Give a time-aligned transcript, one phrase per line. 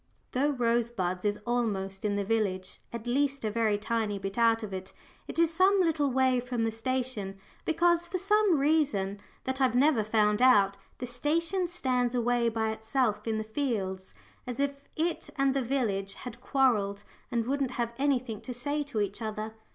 [0.31, 4.73] Though Rosebuds is almost in the village at least, a very tiny bit out of
[4.73, 4.93] it
[5.27, 10.03] it is some little way from the station, because for some reason that I've never
[10.03, 14.15] found out, the station stands away by itself in the fields,
[14.47, 19.01] as if it and the village had quarrelled and wouldn't have anything to say to
[19.01, 19.53] each other.